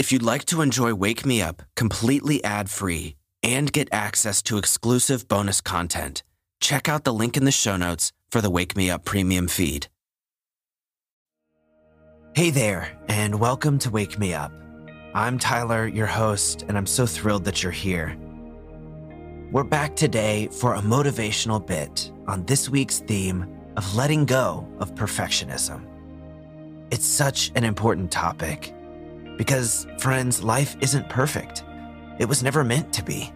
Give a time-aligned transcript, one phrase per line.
[0.00, 4.56] If you'd like to enjoy Wake Me Up completely ad free and get access to
[4.56, 6.22] exclusive bonus content,
[6.58, 9.88] check out the link in the show notes for the Wake Me Up premium feed.
[12.34, 14.52] Hey there, and welcome to Wake Me Up.
[15.12, 18.16] I'm Tyler, your host, and I'm so thrilled that you're here.
[19.52, 23.46] We're back today for a motivational bit on this week's theme
[23.76, 25.84] of letting go of perfectionism.
[26.90, 28.72] It's such an important topic
[29.40, 31.64] because, friends, life isn't perfect.
[32.18, 33.32] It was never meant to be.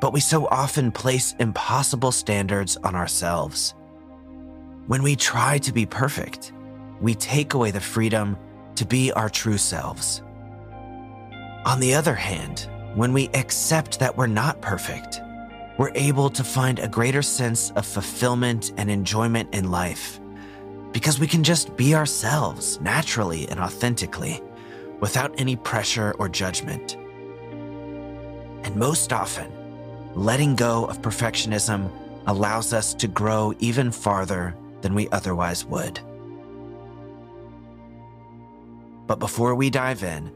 [0.00, 3.74] But we so often place impossible standards on ourselves.
[4.86, 6.54] When we try to be perfect,
[7.02, 8.38] we take away the freedom
[8.76, 10.22] to be our true selves.
[11.66, 15.20] On the other hand, when we accept that we're not perfect,
[15.76, 20.18] we're able to find a greater sense of fulfillment and enjoyment in life
[20.92, 24.40] because we can just be ourselves naturally and authentically
[25.00, 26.96] without any pressure or judgment.
[28.64, 29.50] And most often,
[30.14, 31.90] letting go of perfectionism
[32.26, 36.00] allows us to grow even farther than we otherwise would.
[39.06, 40.30] But before we dive in,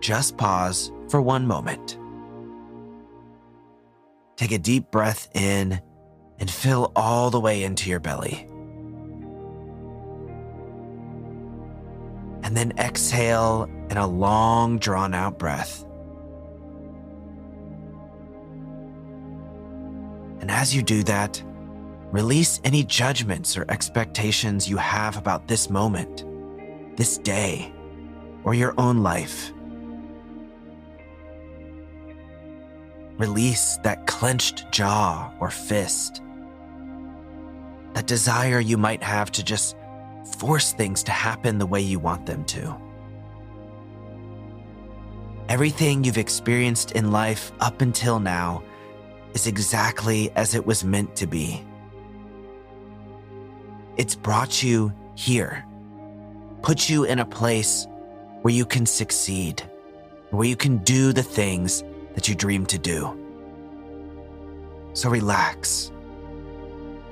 [0.00, 1.98] just pause for one moment.
[4.36, 5.80] Take a deep breath in
[6.38, 8.46] and fill all the way into your belly.
[12.48, 15.84] And then exhale in a long, drawn out breath.
[20.40, 21.42] And as you do that,
[22.10, 26.24] release any judgments or expectations you have about this moment,
[26.96, 27.70] this day,
[28.44, 29.52] or your own life.
[33.18, 36.22] Release that clenched jaw or fist.
[37.92, 39.76] That desire you might have to just
[40.36, 42.76] force things to happen the way you want them to.
[45.48, 48.62] Everything you've experienced in life up until now
[49.32, 51.64] is exactly as it was meant to be.
[53.96, 55.64] It's brought you here,
[56.62, 57.86] put you in a place
[58.42, 59.62] where you can succeed,
[60.30, 61.82] where you can do the things
[62.14, 63.18] that you dream to do.
[64.92, 65.90] So relax.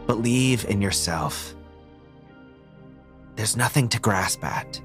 [0.07, 1.56] Believe in yourself.
[3.37, 4.81] There's nothing to grasp at,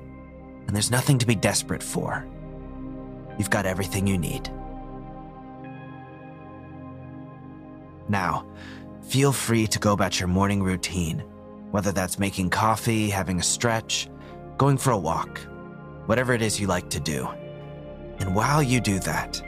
[0.67, 2.27] and there's nothing to be desperate for.
[3.37, 4.49] You've got everything you need.
[8.09, 8.45] Now,
[9.07, 11.19] feel free to go about your morning routine,
[11.71, 14.09] whether that's making coffee, having a stretch,
[14.57, 15.39] going for a walk,
[16.07, 17.27] whatever it is you like to do.
[18.19, 19.41] And while you do that,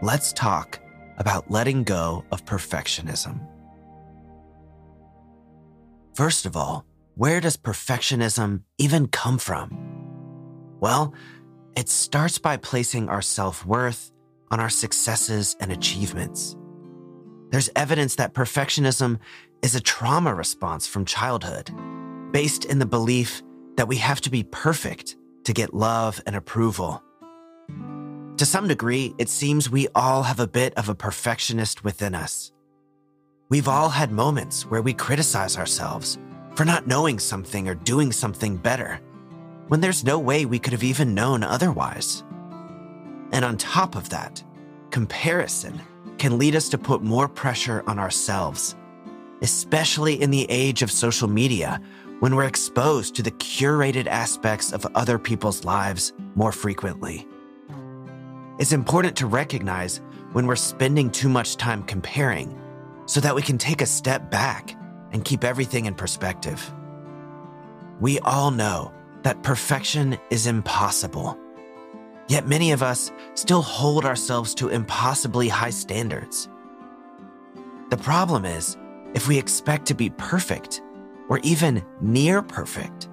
[0.00, 0.78] let's talk
[1.18, 3.40] about letting go of perfectionism.
[6.14, 6.86] First of all,
[7.18, 9.76] where does perfectionism even come from?
[10.78, 11.12] Well,
[11.74, 14.12] it starts by placing our self worth
[14.52, 16.56] on our successes and achievements.
[17.50, 19.18] There's evidence that perfectionism
[19.62, 21.72] is a trauma response from childhood,
[22.30, 23.42] based in the belief
[23.76, 27.02] that we have to be perfect to get love and approval.
[28.36, 32.52] To some degree, it seems we all have a bit of a perfectionist within us.
[33.48, 36.16] We've all had moments where we criticize ourselves
[36.58, 38.98] for not knowing something or doing something better,
[39.68, 42.24] when there's no way we could have even known otherwise.
[43.30, 44.42] And on top of that,
[44.90, 45.80] comparison
[46.18, 48.74] can lead us to put more pressure on ourselves,
[49.40, 51.80] especially in the age of social media
[52.18, 57.24] when we're exposed to the curated aspects of other people's lives more frequently.
[58.58, 60.00] It's important to recognize
[60.32, 62.60] when we're spending too much time comparing
[63.06, 64.74] so that we can take a step back
[65.12, 66.72] and keep everything in perspective.
[68.00, 68.92] We all know
[69.22, 71.38] that perfection is impossible.
[72.28, 76.48] Yet many of us still hold ourselves to impossibly high standards.
[77.90, 78.76] The problem is,
[79.14, 80.82] if we expect to be perfect,
[81.28, 83.08] or even near perfect,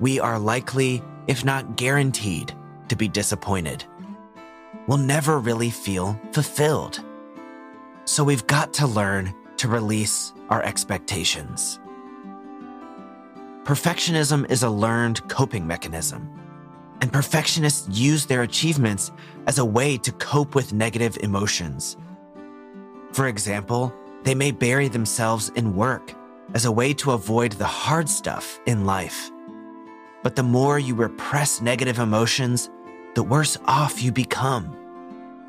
[0.00, 2.52] we are likely, if not guaranteed,
[2.88, 3.84] to be disappointed
[4.88, 7.04] We'll never really feel fulfilled.
[8.06, 11.78] So we've got to learn to release our expectations.
[13.64, 16.30] Perfectionism is a learned coping mechanism,
[17.00, 19.12] and perfectionists use their achievements
[19.46, 21.96] as a way to cope with negative emotions.
[23.12, 26.14] For example, they may bury themselves in work
[26.54, 29.30] as a way to avoid the hard stuff in life.
[30.22, 32.70] But the more you repress negative emotions,
[33.14, 34.76] the worse off you become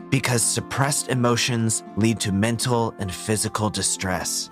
[0.10, 4.50] because suppressed emotions lead to mental and physical distress.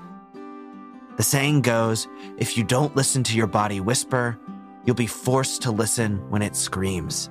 [1.18, 2.08] The saying goes
[2.38, 4.38] if you don't listen to your body whisper,
[4.86, 7.30] you'll be forced to listen when it screams.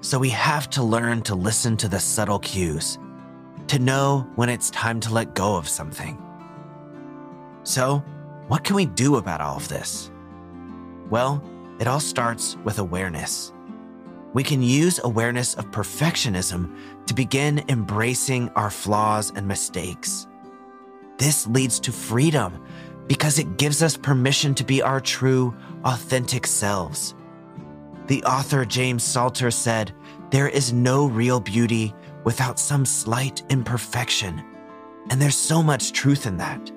[0.00, 2.98] So we have to learn to listen to the subtle cues,
[3.68, 6.22] to know when it's time to let go of something.
[7.62, 8.04] So,
[8.46, 10.12] what can we do about all of this?
[11.10, 11.42] Well,
[11.80, 13.52] it all starts with awareness.
[14.36, 20.26] We can use awareness of perfectionism to begin embracing our flaws and mistakes.
[21.16, 22.62] This leads to freedom
[23.06, 25.56] because it gives us permission to be our true,
[25.86, 27.14] authentic selves.
[28.08, 29.94] The author James Salter said,
[30.30, 31.94] There is no real beauty
[32.24, 34.44] without some slight imperfection.
[35.08, 36.70] And there's so much truth in that.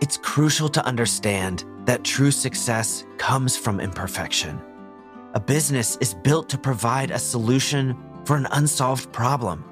[0.00, 4.62] It's crucial to understand that true success comes from imperfection.
[5.34, 7.96] A business is built to provide a solution
[8.26, 9.64] for an unsolved problem,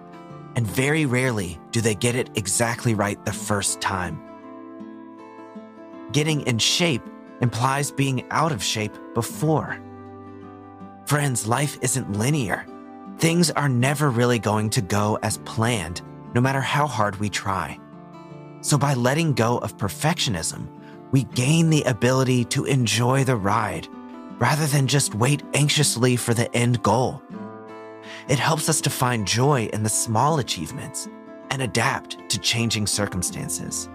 [0.56, 4.22] and very rarely do they get it exactly right the first time.
[6.12, 7.02] Getting in shape
[7.42, 9.78] implies being out of shape before.
[11.04, 12.66] Friends, life isn't linear.
[13.18, 16.00] Things are never really going to go as planned,
[16.34, 17.78] no matter how hard we try.
[18.62, 20.68] So, by letting go of perfectionism,
[21.10, 23.88] we gain the ability to enjoy the ride
[24.40, 27.22] rather than just wait anxiously for the end goal.
[28.28, 31.08] It helps us to find joy in the small achievements
[31.50, 33.88] and adapt to changing circumstances.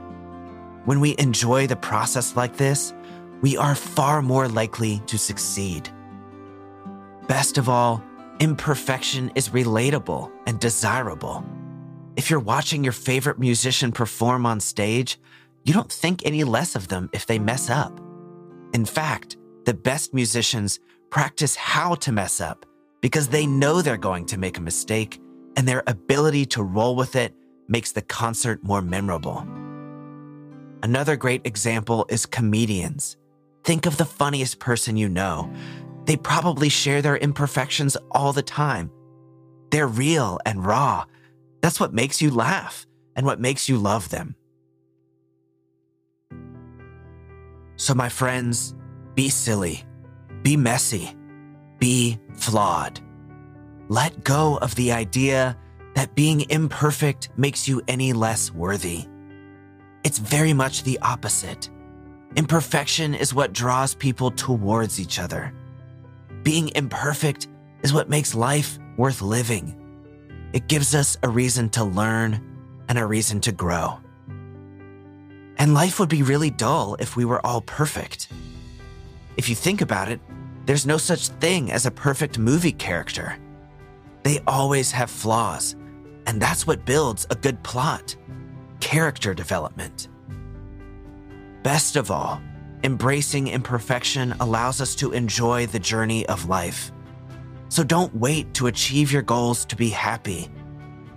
[0.85, 2.93] When we enjoy the process like this,
[3.41, 5.89] we are far more likely to succeed.
[7.27, 8.03] Best of all,
[8.39, 11.43] imperfection is relatable and desirable.
[12.15, 15.19] If you're watching your favorite musician perform on stage,
[15.63, 17.99] you don't think any less of them if they mess up.
[18.73, 20.79] In fact, the best musicians
[21.09, 22.65] practice how to mess up
[23.01, 25.19] because they know they're going to make a mistake,
[25.57, 27.33] and their ability to roll with it
[27.67, 29.45] makes the concert more memorable.
[30.83, 33.17] Another great example is comedians.
[33.63, 35.51] Think of the funniest person you know.
[36.05, 38.91] They probably share their imperfections all the time.
[39.71, 41.05] They're real and raw.
[41.61, 42.85] That's what makes you laugh
[43.15, 44.35] and what makes you love them.
[47.77, 48.73] So, my friends,
[49.15, 49.83] be silly,
[50.43, 51.15] be messy,
[51.79, 52.99] be flawed.
[53.87, 55.57] Let go of the idea
[55.95, 59.05] that being imperfect makes you any less worthy.
[60.03, 61.69] It's very much the opposite.
[62.35, 65.53] Imperfection is what draws people towards each other.
[66.43, 67.47] Being imperfect
[67.81, 69.81] is what makes life worth living.
[70.53, 72.41] It gives us a reason to learn
[72.89, 73.97] and a reason to grow.
[75.57, 78.27] And life would be really dull if we were all perfect.
[79.37, 80.19] If you think about it,
[80.65, 83.37] there's no such thing as a perfect movie character.
[84.23, 85.75] They always have flaws,
[86.25, 88.15] and that's what builds a good plot
[88.79, 90.09] character development.
[91.63, 92.41] Best of all,
[92.83, 96.91] embracing imperfection allows us to enjoy the journey of life.
[97.69, 100.49] So don't wait to achieve your goals to be happy.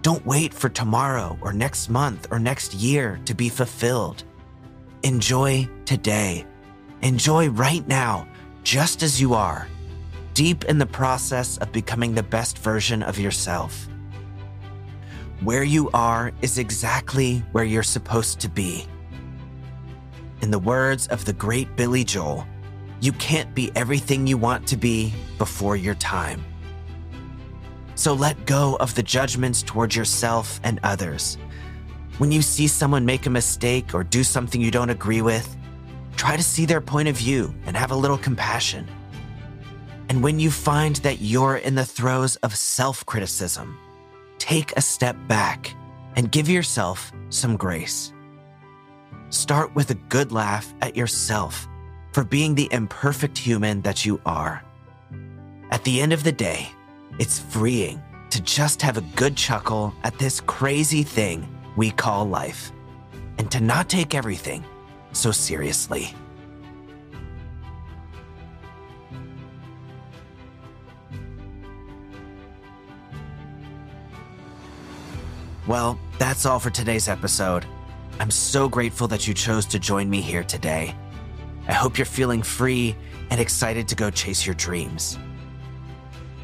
[0.03, 4.25] Don't wait for tomorrow or next month or next year to be fulfilled.
[5.03, 6.47] Enjoy today.
[7.03, 8.27] Enjoy right now,
[8.62, 9.69] just as you are,
[10.35, 13.89] deep in the process of becoming the best version of yourself.
[15.41, 18.87] Where you are is exactly where you're supposed to be.
[20.43, 22.47] In the words of the great Billy Joel,
[23.00, 26.45] you can't be everything you want to be before your time.
[27.95, 31.38] So let go of the judgments towards yourself and others
[32.19, 35.57] when you see someone make a mistake or do something you don't agree with,
[36.19, 38.87] try to see their point of view and have a little compassion.
[40.09, 43.79] And when you find that you're in the throes of self criticism,
[44.39, 45.75] take a step back
[46.17, 48.13] and give yourself some grace.
[49.31, 51.69] Start with a good laugh at yourself
[52.13, 54.65] for being the imperfect human that you are.
[55.71, 56.69] At the end of the day,
[57.21, 61.47] it's freeing to just have a good chuckle at this crazy thing
[61.77, 62.73] we call life,
[63.39, 64.65] and to not take everything
[65.12, 66.15] so seriously.
[75.67, 77.67] Well, that's all for today's episode.
[78.19, 80.95] I'm so grateful that you chose to join me here today.
[81.69, 82.97] I hope you're feeling free
[83.31, 85.19] and excited to go chase your dreams.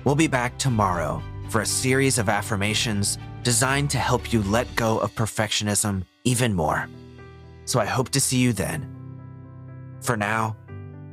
[0.05, 4.99] We'll be back tomorrow for a series of affirmations designed to help you let go
[4.99, 6.87] of perfectionism even more.
[7.65, 8.91] So I hope to see you then.
[10.01, 10.57] For now,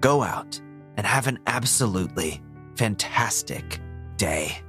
[0.02, 0.60] go out
[0.98, 2.42] and have an absolutely
[2.76, 3.80] fantastic
[4.18, 4.62] day.